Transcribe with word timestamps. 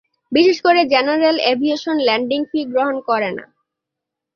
বিশেষ 0.31 0.57
করে 0.65 0.81
general 0.93 1.37
aviation 1.51 1.97
landing 2.07 2.39
fee 2.49 2.59
গ্রহণ 2.71 2.95
করে 3.09 3.29
না। 3.37 3.45